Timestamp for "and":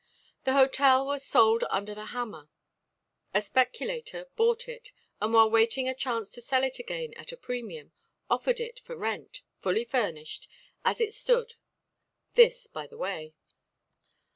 5.21-5.31